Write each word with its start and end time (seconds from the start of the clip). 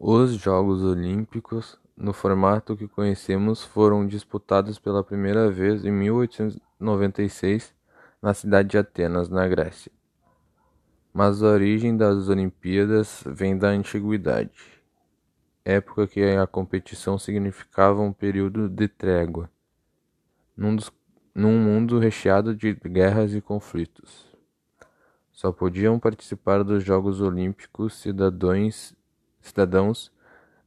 Os 0.00 0.34
Jogos 0.34 0.80
Olímpicos, 0.84 1.76
no 1.96 2.12
formato 2.12 2.76
que 2.76 2.86
conhecemos, 2.86 3.64
foram 3.64 4.06
disputados 4.06 4.78
pela 4.78 5.02
primeira 5.02 5.50
vez 5.50 5.84
em 5.84 5.90
1896 5.90 7.74
na 8.22 8.32
cidade 8.32 8.68
de 8.68 8.78
Atenas, 8.78 9.28
na 9.28 9.48
Grécia. 9.48 9.90
Mas 11.12 11.42
a 11.42 11.48
origem 11.48 11.96
das 11.96 12.28
Olimpíadas 12.28 13.24
vem 13.26 13.58
da 13.58 13.70
antiguidade, 13.70 14.80
época 15.64 16.06
que 16.06 16.22
a 16.22 16.46
competição 16.46 17.18
significava 17.18 18.00
um 18.00 18.12
período 18.12 18.68
de 18.68 18.86
trégua, 18.86 19.50
num, 20.56 20.76
dos, 20.76 20.92
num 21.34 21.58
mundo 21.58 21.98
recheado 21.98 22.54
de 22.54 22.72
guerras 22.72 23.34
e 23.34 23.40
conflitos. 23.40 24.28
Só 25.32 25.50
podiam 25.50 25.98
participar 25.98 26.62
dos 26.62 26.84
Jogos 26.84 27.20
Olímpicos 27.20 27.94
cidadãos 27.94 28.96
cidadãos 29.40 30.12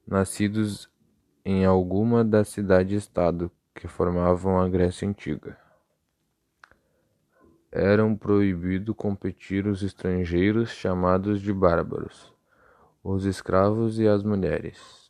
nascidos 0.05 0.89
em 1.43 1.66
alguma 1.66 2.23
das 2.23 2.49
cidades-estado 2.49 3.52
que 3.73 3.88
formavam 3.88 4.59
a 4.59 4.67
Grécia 4.67 5.07
Antiga. 5.07 5.57
Eram 7.71 8.16
proibido 8.16 8.94
competir 8.94 9.66
os 9.66 9.81
estrangeiros 9.81 10.70
chamados 10.70 11.41
de 11.41 11.53
bárbaros, 11.53 12.34
os 13.03 13.25
escravos 13.25 13.97
e 13.97 14.07
as 14.07 14.23
mulheres. 14.23 15.09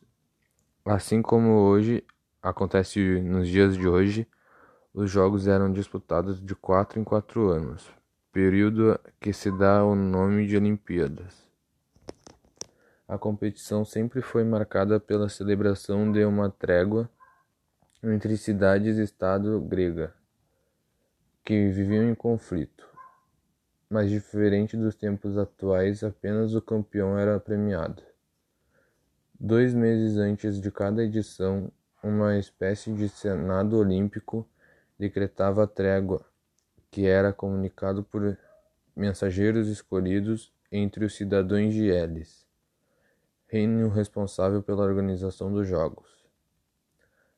Assim 0.84 1.20
como 1.20 1.58
hoje 1.58 2.04
acontece 2.40 3.20
nos 3.20 3.48
dias 3.48 3.76
de 3.76 3.88
hoje, 3.88 4.26
os 4.94 5.10
jogos 5.10 5.48
eram 5.48 5.72
disputados 5.72 6.40
de 6.40 6.54
quatro 6.54 7.00
em 7.00 7.04
quatro 7.04 7.48
anos, 7.48 7.90
período 8.32 8.98
que 9.18 9.32
se 9.32 9.50
dá 9.50 9.84
o 9.84 9.94
nome 9.94 10.46
de 10.46 10.56
Olimpíadas. 10.56 11.41
A 13.12 13.18
competição 13.18 13.84
sempre 13.84 14.22
foi 14.22 14.42
marcada 14.42 14.98
pela 14.98 15.28
celebração 15.28 16.10
de 16.10 16.24
uma 16.24 16.48
trégua 16.48 17.10
entre 18.02 18.38
cidades-estado 18.38 19.60
grega 19.60 20.14
que 21.44 21.68
viviam 21.68 22.08
em 22.08 22.14
conflito. 22.14 22.88
Mas 23.90 24.08
diferente 24.08 24.78
dos 24.78 24.94
tempos 24.94 25.36
atuais, 25.36 26.02
apenas 26.02 26.54
o 26.54 26.62
campeão 26.62 27.18
era 27.18 27.38
premiado. 27.38 28.02
Dois 29.38 29.74
meses 29.74 30.16
antes 30.16 30.58
de 30.58 30.70
cada 30.70 31.04
edição, 31.04 31.70
uma 32.02 32.38
espécie 32.38 32.94
de 32.94 33.10
Senado 33.10 33.76
Olímpico 33.76 34.48
decretava 34.98 35.64
a 35.64 35.66
trégua, 35.66 36.24
que 36.90 37.04
era 37.04 37.30
comunicado 37.30 38.02
por 38.02 38.38
mensageiros 38.96 39.68
escolhidos 39.68 40.50
entre 40.72 41.04
os 41.04 41.14
cidadãos 41.14 41.74
de 41.74 41.88
Elis 41.88 42.41
reino 43.52 43.90
responsável 43.90 44.62
pela 44.62 44.82
organização 44.82 45.52
dos 45.52 45.68
Jogos. 45.68 46.08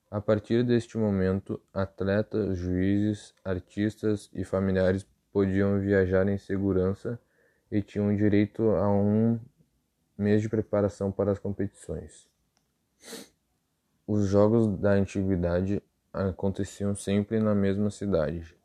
A 0.09 0.21
partir 0.21 0.63
deste 0.63 0.97
momento, 0.97 1.61
atletas, 1.73 2.57
juízes, 2.57 3.35
artistas 3.45 4.31
e 4.33 4.45
familiares 4.45 5.05
podiam 5.33 5.81
viajar 5.81 6.29
em 6.29 6.39
segurança 6.39 7.19
e 7.69 7.83
tinham 7.83 8.15
direito 8.15 8.63
a 8.77 8.89
um 8.89 9.41
mês 10.17 10.41
de 10.41 10.49
preparação 10.49 11.11
para 11.11 11.33
as 11.33 11.41
competições. 11.41 12.29
Os 14.07 14.29
Jogos 14.29 14.69
da 14.79 14.93
Antiguidade 14.93 15.83
aconteciam 16.13 16.95
sempre 16.95 17.41
na 17.41 17.57
mesma 17.57 17.91
cidade. 17.91 18.57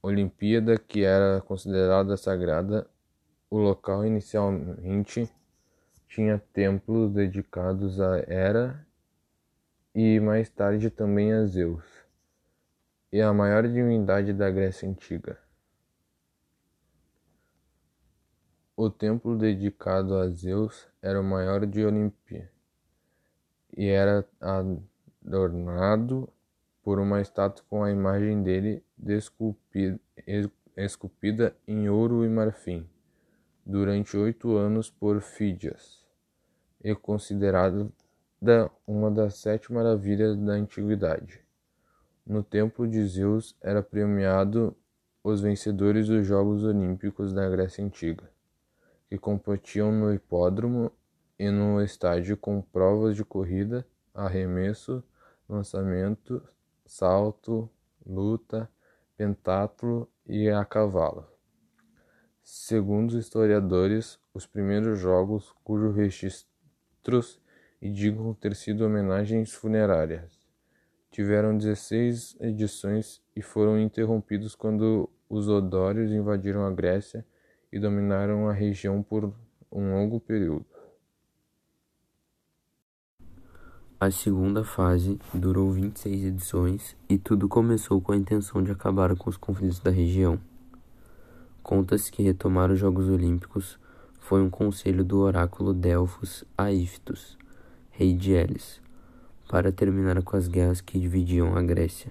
Olimpíada, 0.00 0.78
que 0.78 1.02
era 1.02 1.40
considerada 1.40 2.16
sagrada, 2.16 2.88
o 3.50 3.56
local 3.56 4.04
inicialmente 4.04 5.32
tinha 6.06 6.38
templos 6.52 7.12
dedicados 7.12 8.00
a 8.00 8.18
Hera 8.18 8.86
e 9.94 10.20
mais 10.20 10.50
tarde 10.50 10.90
também 10.90 11.32
a 11.32 11.46
Zeus, 11.46 11.84
e 13.10 13.20
a 13.20 13.32
maior 13.32 13.66
divindade 13.66 14.32
da 14.32 14.50
Grécia 14.50 14.88
Antiga. 14.88 15.38
O 18.76 18.90
templo 18.90 19.36
dedicado 19.36 20.16
a 20.16 20.28
Zeus 20.28 20.86
era 21.02 21.20
o 21.20 21.24
maior 21.24 21.66
de 21.66 21.84
Olimpia 21.84 22.50
e 23.76 23.86
era 23.86 24.28
adornado 24.40 26.28
por 26.82 27.00
uma 27.00 27.20
estátua 27.20 27.64
com 27.68 27.82
a 27.82 27.90
imagem 27.90 28.42
dele 28.42 28.84
esculpida 30.76 31.56
em 31.66 31.88
ouro 31.88 32.24
e 32.24 32.28
marfim 32.28 32.88
durante 33.68 34.16
oito 34.16 34.56
anos 34.56 34.88
por 34.88 35.20
Fídias, 35.20 36.02
e 36.82 36.94
considerada 36.94 37.86
uma 38.86 39.10
das 39.10 39.34
sete 39.34 39.70
maravilhas 39.70 40.38
da 40.38 40.54
antiguidade. 40.54 41.44
No 42.26 42.42
templo 42.42 42.88
de 42.88 43.06
Zeus 43.06 43.54
era 43.60 43.82
premiado 43.82 44.74
os 45.22 45.42
vencedores 45.42 46.08
dos 46.08 46.26
Jogos 46.26 46.64
Olímpicos 46.64 47.34
da 47.34 47.46
Grécia 47.46 47.84
Antiga, 47.84 48.30
que 49.06 49.18
competiam 49.18 49.92
no 49.92 50.14
hipódromo 50.14 50.90
e 51.38 51.50
no 51.50 51.82
estádio 51.82 52.38
com 52.38 52.62
provas 52.62 53.14
de 53.16 53.24
corrida, 53.24 53.86
arremesso, 54.14 55.04
lançamento, 55.46 56.42
salto, 56.86 57.68
luta, 58.06 58.66
pentatlo 59.14 60.08
e 60.26 60.48
a 60.48 60.64
cavalo. 60.64 61.37
Segundo 62.50 63.10
os 63.10 63.16
historiadores, 63.16 64.18
os 64.32 64.46
primeiros 64.46 64.98
jogos 64.98 65.52
cujos 65.62 65.94
registros 65.94 67.38
indicam 67.80 68.32
ter 68.32 68.56
sido 68.56 68.86
homenagens 68.86 69.52
funerárias 69.52 70.48
tiveram 71.10 71.56
16 71.58 72.36
edições 72.40 73.20
e 73.34 73.42
foram 73.42 73.78
interrompidos 73.78 74.54
quando 74.54 75.10
os 75.28 75.48
odórios 75.48 76.10
invadiram 76.10 76.64
a 76.64 76.70
Grécia 76.70 77.26
e 77.72 77.78
dominaram 77.78 78.48
a 78.48 78.52
região 78.52 79.02
por 79.02 79.32
um 79.70 79.92
longo 79.92 80.20
período. 80.20 80.64
A 84.00 84.10
segunda 84.10 84.64
fase 84.64 85.18
durou 85.34 85.72
26 85.72 86.24
edições 86.24 86.96
e 87.08 87.18
tudo 87.18 87.48
começou 87.48 88.00
com 88.00 88.12
a 88.12 88.16
intenção 88.16 88.62
de 88.62 88.70
acabar 88.70 89.16
com 89.16 89.28
os 89.28 89.36
conflitos 89.36 89.80
da 89.80 89.90
região. 89.90 90.40
Conta-se 91.68 92.10
que 92.10 92.22
retomar 92.22 92.70
os 92.70 92.78
Jogos 92.78 93.10
Olímpicos 93.10 93.78
foi 94.20 94.40
um 94.40 94.48
conselho 94.48 95.04
do 95.04 95.18
oráculo 95.18 95.74
Delfos 95.74 96.42
a 96.56 96.72
Iftos, 96.72 97.36
rei 97.90 98.14
de 98.14 98.32
Elis, 98.32 98.80
para 99.50 99.70
terminar 99.70 100.22
com 100.22 100.34
as 100.38 100.48
guerras 100.48 100.80
que 100.80 100.98
dividiam 100.98 101.54
a 101.58 101.62
Grécia. 101.62 102.10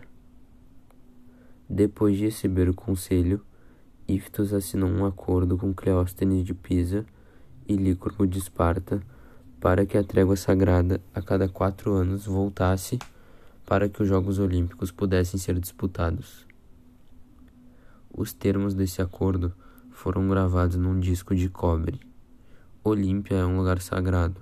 Depois 1.67 2.15
de 2.15 2.25
receber 2.25 2.69
o 2.69 2.73
conselho, 2.75 3.41
Iftos 4.07 4.53
assinou 4.53 4.91
um 4.91 5.03
acordo 5.03 5.57
com 5.57 5.73
Cleóstenes 5.73 6.45
de 6.45 6.53
Pisa 6.53 7.03
e 7.67 7.75
Lícorpo 7.75 8.27
de 8.27 8.37
Esparta 8.37 9.01
para 9.59 9.87
que 9.87 9.97
a 9.97 10.03
trégua 10.03 10.35
sagrada 10.35 11.01
a 11.15 11.19
cada 11.19 11.49
quatro 11.49 11.93
anos 11.93 12.27
voltasse 12.27 12.99
para 13.65 13.89
que 13.89 14.03
os 14.03 14.07
Jogos 14.07 14.37
Olímpicos 14.37 14.91
pudessem 14.91 15.39
ser 15.39 15.59
disputados. 15.59 16.46
Os 18.11 18.33
termos 18.33 18.73
desse 18.73 19.01
acordo 19.01 19.53
foram 19.91 20.27
gravados 20.27 20.75
num 20.75 20.99
disco 20.99 21.35
de 21.35 21.49
cobre. 21.49 21.99
Olímpia 22.83 23.35
é 23.35 23.45
um 23.45 23.57
lugar 23.57 23.81
sagrado. 23.81 24.41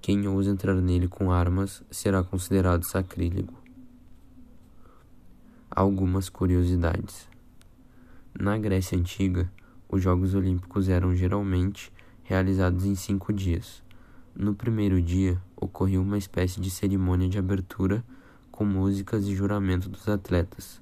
Quem 0.00 0.26
ousa 0.28 0.50
entrar 0.50 0.74
nele 0.74 1.08
com 1.08 1.32
armas 1.32 1.82
será 1.90 2.22
considerado 2.22 2.84
sacrílego. 2.84 3.54
Algumas 5.70 6.28
curiosidades. 6.28 7.28
Na 8.38 8.58
Grécia 8.58 8.98
Antiga, 8.98 9.50
os 9.88 10.02
Jogos 10.02 10.34
Olímpicos 10.34 10.88
eram 10.88 11.14
geralmente 11.14 11.92
realizados 12.22 12.84
em 12.84 12.94
cinco 12.94 13.32
dias. 13.32 13.82
No 14.34 14.54
primeiro 14.54 15.00
dia, 15.00 15.40
ocorreu 15.56 16.02
uma 16.02 16.18
espécie 16.18 16.60
de 16.60 16.70
cerimônia 16.70 17.28
de 17.28 17.38
abertura 17.38 18.04
com 18.50 18.64
músicas 18.64 19.26
e 19.26 19.34
juramento 19.34 19.88
dos 19.88 20.08
atletas. 20.08 20.80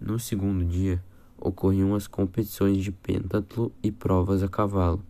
No 0.00 0.18
segundo 0.18 0.64
dia, 0.64 1.02
ocorriam 1.38 1.94
as 1.94 2.06
competições 2.06 2.78
de 2.78 2.90
pentatlo 2.90 3.72
e 3.82 3.90
provas 3.92 4.42
a 4.42 4.48
cavalo. 4.48 5.02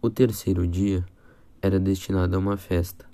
O 0.00 0.10
terceiro 0.10 0.66
dia 0.66 1.04
era 1.62 1.80
destinado 1.80 2.36
a 2.36 2.38
uma 2.38 2.56
festa, 2.56 3.06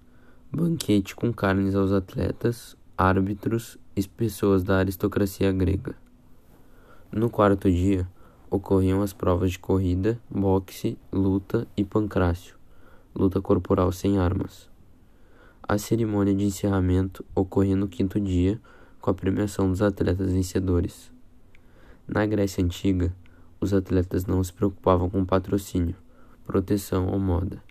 banquete 0.51 1.15
com 1.15 1.33
carnes 1.33 1.75
aos 1.75 1.93
atletas, 1.93 2.77
árbitros 2.99 3.79
e 3.95 4.03
pessoas 4.09 4.65
da 4.65 4.79
aristocracia 4.79 5.53
grega. 5.53 5.95
No 7.13 7.31
quarto 7.31 7.71
dia, 7.71 8.09
ocorriam 8.51 9.03
as 9.03 9.13
provas 9.13 9.53
de 9.53 9.59
corrida, 9.59 10.21
boxe, 10.29 10.99
luta 11.13 11.67
e 11.77 11.85
pancrácio, 11.85 12.57
luta 13.15 13.41
corporal 13.41 13.93
sem 13.93 14.19
armas. 14.19 14.69
A 15.63 15.79
cerimônia 15.79 16.35
de 16.35 16.45
encerramento 16.45 17.25
ocorria 17.35 17.77
no 17.77 17.87
quinto 17.87 18.19
dia, 18.19 18.61
com 19.01 19.11
a 19.11 19.15
premiação 19.15 19.69
dos 19.71 19.83
atletas 19.83 20.33
vencedores. 20.33 21.11
Na 22.07 22.27
Grécia 22.27 22.63
Antiga, 22.63 23.15
os 23.61 23.73
atletas 23.73 24.27
não 24.27 24.43
se 24.43 24.53
preocupavam 24.53 25.09
com 25.09 25.25
patrocínio, 25.25 25.97
proteção 26.45 27.09
ou 27.09 27.19
moda. 27.19 27.63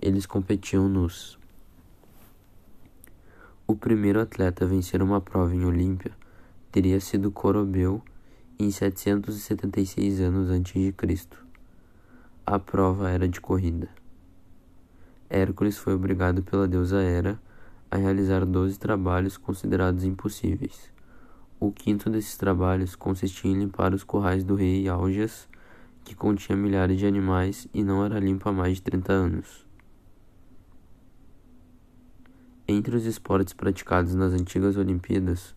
Eles 0.00 0.26
competiam 0.26 0.88
nus. 0.88 1.38
O 3.66 3.76
primeiro 3.76 4.20
atleta 4.20 4.64
a 4.64 4.68
vencer 4.68 5.02
uma 5.02 5.20
prova 5.20 5.54
em 5.54 5.64
Olímpia 5.64 6.12
teria 6.72 7.00
sido 7.00 7.30
Corobeu 7.30 8.02
em 8.58 8.70
776 8.70 10.20
anos 10.20 10.48
antes 10.48 10.72
de 10.72 10.92
Cristo. 10.92 11.44
A 12.46 12.58
prova 12.58 13.10
era 13.10 13.28
de 13.28 13.40
corrida. 13.40 13.88
Hércules 15.28 15.76
foi 15.76 15.94
obrigado 15.94 16.42
pela 16.42 16.66
deusa 16.66 17.02
Hera 17.02 17.38
a 17.90 17.96
realizar 17.96 18.44
doze 18.44 18.78
trabalhos 18.78 19.36
considerados 19.36 20.04
impossíveis. 20.04 20.90
O 21.58 21.72
quinto 21.72 22.08
desses 22.08 22.36
trabalhos 22.36 22.94
consistia 22.94 23.50
em 23.50 23.58
limpar 23.58 23.94
os 23.94 24.04
currais 24.04 24.44
do 24.44 24.54
rei 24.54 24.88
Augeas, 24.88 25.48
que 26.04 26.14
continha 26.14 26.56
milhares 26.56 26.98
de 26.98 27.06
animais 27.06 27.66
e 27.72 27.82
não 27.82 28.04
era 28.04 28.20
limpo 28.20 28.48
há 28.48 28.52
mais 28.52 28.76
de 28.76 28.82
30 28.82 29.12
anos. 29.12 29.66
Entre 32.66 32.94
os 32.94 33.06
esportes 33.06 33.54
praticados 33.54 34.14
nas 34.14 34.32
antigas 34.32 34.76
Olimpíadas 34.76 35.56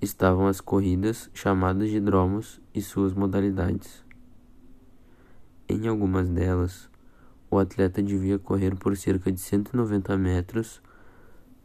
estavam 0.00 0.46
as 0.46 0.60
corridas, 0.60 1.30
chamadas 1.32 1.88
de 1.88 1.98
dromos, 1.98 2.60
e 2.74 2.82
suas 2.82 3.14
modalidades. 3.14 4.04
Em 5.68 5.88
algumas 5.88 6.28
delas, 6.28 6.90
o 7.50 7.58
atleta 7.58 8.02
devia 8.02 8.38
correr 8.38 8.76
por 8.76 8.96
cerca 8.96 9.32
de 9.32 9.40
190 9.40 10.16
metros 10.18 10.82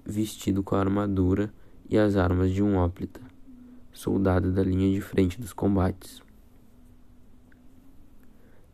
vestido 0.05 0.63
com 0.63 0.75
a 0.75 0.79
armadura 0.79 1.53
e 1.89 1.97
as 1.97 2.15
armas 2.15 2.51
de 2.51 2.63
um 2.63 2.77
óplita, 2.77 3.21
soldado 3.91 4.51
da 4.51 4.63
linha 4.63 4.91
de 4.93 5.01
frente 5.01 5.39
dos 5.39 5.53
combates. 5.53 6.21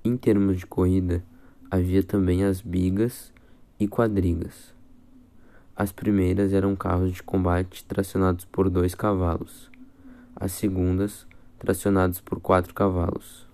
Em 0.03 0.15
termos 0.15 0.57
de 0.57 0.65
corrida, 0.65 1.23
havia 1.69 2.03
também 2.03 2.43
as 2.43 2.61
bigas 2.61 3.33
e 3.79 3.87
quadrigas. 3.87 4.73
As 5.75 5.91
primeiras 5.91 6.53
eram 6.53 6.75
carros 6.75 7.11
de 7.11 7.23
combate 7.23 7.83
tracionados 7.85 8.45
por 8.45 8.69
dois 8.69 8.95
cavalos, 8.95 9.69
as 10.35 10.51
segundas 10.51 11.27
tracionados 11.59 12.21
por 12.21 12.39
quatro 12.39 12.73
cavalos. 12.73 13.46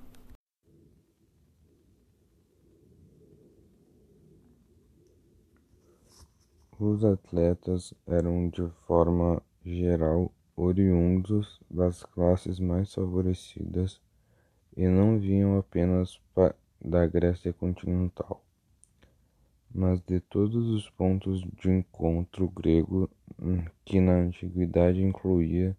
Os 6.80 7.06
atletas 7.06 7.94
eram 8.08 8.50
de 8.50 8.68
forma 8.88 9.40
geral 9.64 10.31
oriundos 10.56 11.62
das 11.70 12.04
classes 12.04 12.60
mais 12.60 12.92
favorecidas 12.92 14.02
e 14.75 14.88
não 14.88 15.20
vinham 15.20 15.56
apenas 15.58 16.20
da 16.84 17.06
Grécia 17.06 17.54
continental, 17.54 18.44
mas 19.74 20.02
de 20.02 20.20
todos 20.20 20.68
os 20.70 20.90
pontos 20.90 21.42
de 21.62 21.70
encontro 21.70 22.50
grego 22.50 23.08
que 23.86 24.02
na 24.02 24.14
antiguidade 24.14 25.00
incluía 25.00 25.78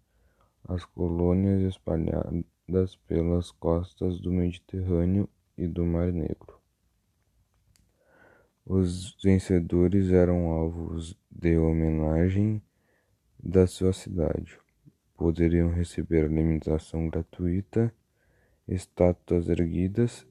as 0.63 0.85
colônias 0.85 1.61
espalhadas 1.61 2.95
pelas 3.05 3.51
costas 3.51 4.19
do 4.21 4.31
Mediterrâneo 4.31 5.27
e 5.57 5.67
do 5.67 5.85
Mar 5.85 6.11
Negro. 6.13 6.54
Os 8.67 9.15
vencedores 9.23 10.11
eram 10.11 10.47
alvos 10.49 11.15
de 11.29 11.55
homenagem 11.55 12.59
da 13.37 13.67
sua 13.67 13.93
cidade. 13.93 14.57
Poderiam 15.15 15.69
receber 15.69 16.25
alimentação 16.25 17.07
gratuita, 17.07 17.93
estátuas 18.67 19.49
erguidas 19.49 20.25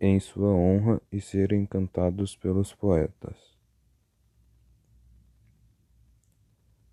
em 0.00 0.18
sua 0.18 0.48
honra 0.48 0.98
e 1.12 1.20
serem 1.20 1.66
cantados 1.66 2.34
pelos 2.34 2.74
poetas. 2.74 3.36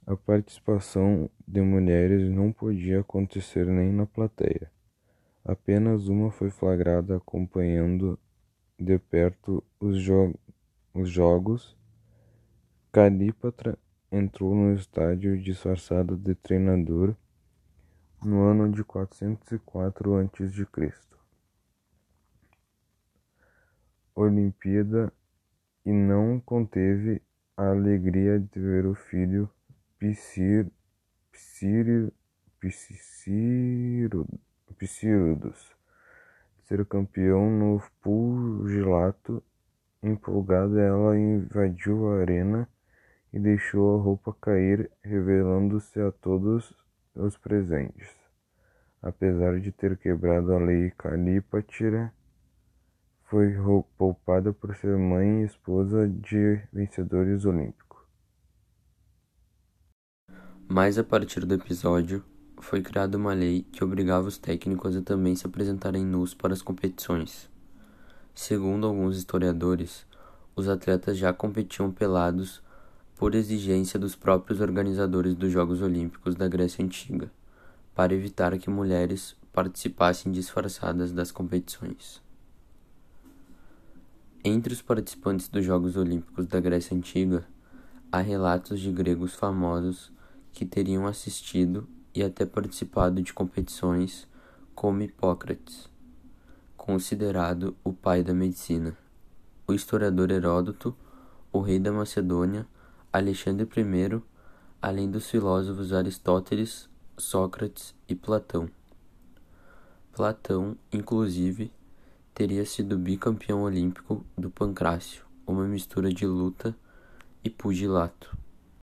A 0.05 0.17
participação 0.17 1.29
de 1.47 1.61
mulheres 1.61 2.29
não 2.29 2.51
podia 2.51 2.99
acontecer 2.99 3.65
nem 3.65 3.93
na 3.93 4.05
plateia. 4.05 4.69
Apenas 5.45 6.09
uma 6.09 6.29
foi 6.29 6.49
flagrada 6.49 7.15
acompanhando 7.15 8.19
de 8.79 8.97
perto 8.97 9.63
os 9.79 9.97
jogos 9.97 10.39
os 10.93 11.09
jogos, 11.09 11.77
Calípatra 12.91 13.77
entrou 14.11 14.55
no 14.55 14.73
estádio 14.73 15.39
disfarçado 15.39 16.17
de 16.17 16.33
treinador 16.33 17.15
no 18.23 18.41
ano 18.41 18.71
de 18.71 18.83
404 18.83 20.15
a.C. 20.17 20.67
Olimpíada 24.15 25.13
e 25.85 25.91
não 25.91 26.39
conteve 26.39 27.21
a 27.55 27.69
alegria 27.69 28.39
de 28.39 28.59
ver 28.59 28.85
o 28.85 28.95
filho 28.95 29.49
Psirudus 34.77 35.78
ser 36.69 36.85
campeão 36.85 37.49
no 37.49 37.81
pugilato 38.01 39.43
Empolgada, 40.01 40.79
ela 40.79 41.17
invadiu 41.17 42.07
a 42.07 42.21
arena 42.21 42.69
e 43.33 43.39
deixou 43.39 43.99
a 43.99 44.01
roupa 44.01 44.33
cair, 44.41 44.89
revelando-se 45.03 45.99
a 45.99 46.09
todos 46.09 46.73
os 47.13 47.37
presentes. 47.37 48.07
Apesar 49.01 49.59
de 49.59 49.73
ter 49.73 49.97
quebrado 49.97 50.53
a 50.53 50.57
lei 50.57 50.91
Calípatira, 50.91 52.13
foi 53.23 53.53
poupada 53.97 54.53
por 54.53 54.73
ser 54.77 54.97
mãe 54.97 55.41
e 55.41 55.45
esposa 55.45 56.07
de 56.07 56.61
vencedores 56.71 57.43
olímpicos. 57.43 57.99
Mas 60.65 60.97
a 60.97 61.03
partir 61.03 61.45
do 61.45 61.55
episódio, 61.55 62.23
foi 62.65 62.81
criada 62.81 63.17
uma 63.17 63.33
lei 63.33 63.65
que 63.71 63.83
obrigava 63.83 64.27
os 64.27 64.37
técnicos 64.37 64.95
a 64.95 65.01
também 65.01 65.35
se 65.35 65.45
apresentarem 65.45 66.05
nus 66.05 66.33
para 66.33 66.53
as 66.53 66.61
competições. 66.61 67.49
Segundo 68.33 68.87
alguns 68.87 69.17
historiadores, 69.17 70.05
os 70.55 70.67
atletas 70.67 71.17
já 71.17 71.33
competiam 71.33 71.91
pelados 71.91 72.61
por 73.15 73.35
exigência 73.35 73.99
dos 73.99 74.15
próprios 74.15 74.61
organizadores 74.61 75.35
dos 75.35 75.51
Jogos 75.51 75.81
Olímpicos 75.81 76.35
da 76.35 76.47
Grécia 76.47 76.83
Antiga, 76.83 77.31
para 77.93 78.13
evitar 78.13 78.57
que 78.57 78.69
mulheres 78.69 79.35
participassem 79.51 80.31
disfarçadas 80.31 81.11
das 81.11 81.31
competições. 81.31 82.21
Entre 84.43 84.71
os 84.71 84.81
participantes 84.81 85.49
dos 85.49 85.65
Jogos 85.65 85.97
Olímpicos 85.97 86.47
da 86.47 86.61
Grécia 86.61 86.95
Antiga, 86.95 87.45
há 88.09 88.19
relatos 88.19 88.79
de 88.79 88.91
gregos 88.91 89.35
famosos 89.35 90.11
que 90.53 90.65
teriam 90.65 91.05
assistido 91.05 91.87
e 92.13 92.23
até 92.23 92.45
participado 92.45 93.21
de 93.21 93.33
competições, 93.33 94.27
como 94.73 95.01
Hipócrates 95.01 95.89
considerado 96.89 97.77
o 97.83 97.93
pai 97.93 98.23
da 98.23 98.33
medicina. 98.33 98.97
O 99.67 99.73
historiador 99.73 100.31
Heródoto, 100.31 100.97
o 101.53 101.59
rei 101.59 101.77
da 101.77 101.91
Macedônia, 101.91 102.65
Alexandre 103.13 103.69
I, 103.77 104.19
além 104.81 105.11
dos 105.11 105.29
filósofos 105.29 105.93
Aristóteles, 105.93 106.89
Sócrates 107.15 107.93
e 108.07 108.15
Platão. 108.15 108.67
Platão, 110.11 110.75
inclusive, 110.91 111.71
teria 112.33 112.65
sido 112.65 112.97
bicampeão 112.97 113.61
olímpico 113.61 114.25
do 114.35 114.49
pancrácio, 114.49 115.23
uma 115.45 115.67
mistura 115.67 116.11
de 116.11 116.25
luta 116.25 116.75
e 117.43 117.51
pugilato. 117.51 118.35